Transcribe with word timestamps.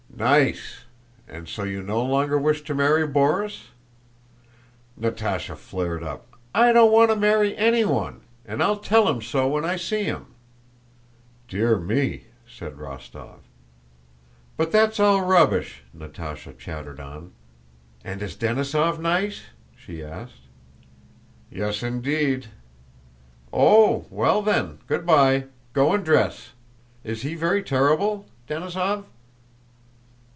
"Nice! 0.13 0.81
And 1.27 1.47
so 1.47 1.63
you 1.63 1.81
no 1.81 2.03
longer 2.03 2.37
wish 2.37 2.61
to 2.65 2.75
marry 2.75 3.07
Borís?" 3.07 3.69
Natásha 4.99 5.57
flared 5.57 6.03
up. 6.03 6.35
"I 6.53 6.71
don't 6.71 6.91
want 6.91 7.09
to 7.09 7.15
marry 7.15 7.57
anyone. 7.57 8.21
And 8.45 8.61
I'll 8.61 8.77
tell 8.77 9.07
him 9.09 9.23
so 9.23 9.47
when 9.47 9.65
I 9.65 9.77
see 9.77 10.03
him!" 10.03 10.27
"Dear 11.47 11.79
me!" 11.79 12.25
said 12.47 12.75
Rostóv. 12.75 13.39
"But 14.57 14.71
that's 14.71 14.99
all 14.99 15.23
rubbish," 15.25 15.81
Natásha 15.97 16.55
chattered 16.55 16.99
on. 16.99 17.31
"And 18.03 18.21
is 18.21 18.35
Denísov 18.37 18.99
nice?" 18.99 19.45
she 19.75 20.03
asked. 20.03 20.43
"Yes, 21.49 21.81
indeed!" 21.81 22.45
"Oh, 23.51 24.05
well 24.11 24.43
then, 24.43 24.77
good 24.85 25.03
by: 25.05 25.45
go 25.73 25.93
and 25.95 26.05
dress. 26.05 26.51
Is 27.03 27.23
he 27.23 27.33
very 27.33 27.63
terrible, 27.63 28.27
Denísov?" 28.47 29.05